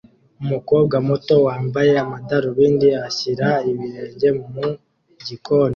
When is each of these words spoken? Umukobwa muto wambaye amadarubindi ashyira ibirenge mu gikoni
Umukobwa 0.43 0.95
muto 1.07 1.35
wambaye 1.45 1.91
amadarubindi 2.03 2.89
ashyira 3.07 3.47
ibirenge 3.69 4.29
mu 4.53 4.63
gikoni 5.27 5.69